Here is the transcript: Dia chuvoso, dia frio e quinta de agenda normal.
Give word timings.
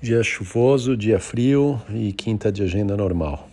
Dia 0.00 0.22
chuvoso, 0.22 0.96
dia 0.96 1.18
frio 1.18 1.82
e 1.92 2.12
quinta 2.12 2.52
de 2.52 2.62
agenda 2.62 2.96
normal. 2.96 3.48